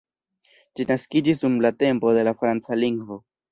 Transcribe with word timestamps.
Ĝi 0.79 0.85
naskiĝis 0.91 1.43
dum 1.45 1.59
la 1.67 1.73
tempo 1.83 2.17
de 2.19 2.25
la 2.31 2.37
franca 2.43 2.83
lingvo. 2.83 3.23